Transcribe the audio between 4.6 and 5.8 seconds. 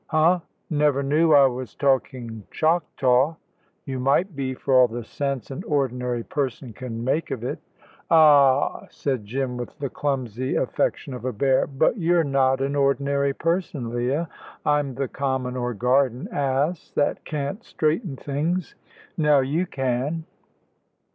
all the sense an